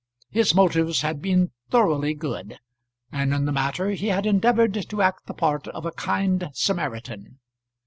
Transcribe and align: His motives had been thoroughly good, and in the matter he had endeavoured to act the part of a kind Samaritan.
His 0.31 0.55
motives 0.55 1.01
had 1.01 1.21
been 1.21 1.51
thoroughly 1.69 2.15
good, 2.15 2.57
and 3.11 3.35
in 3.35 3.45
the 3.45 3.51
matter 3.51 3.91
he 3.91 4.07
had 4.07 4.25
endeavoured 4.25 4.73
to 4.89 5.01
act 5.03 5.27
the 5.27 5.33
part 5.35 5.67
of 5.67 5.85
a 5.85 5.91
kind 5.91 6.49
Samaritan. 6.55 7.37